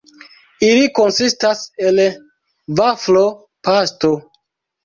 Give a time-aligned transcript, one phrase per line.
[0.67, 2.01] Ili konsistas el
[2.81, 4.13] vaflo-pasto.